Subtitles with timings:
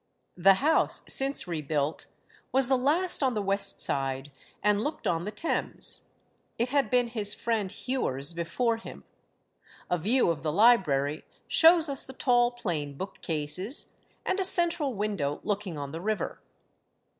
[0.35, 2.07] The house, since rebuilt,
[2.51, 4.31] was the last on the west side,
[4.63, 6.05] and looked on the Thames.
[6.57, 9.03] It had been his friend Hewer's before him.
[9.91, 13.93] A view of the library shows us the tall plain book cases,
[14.25, 16.41] and a central window looking on the river.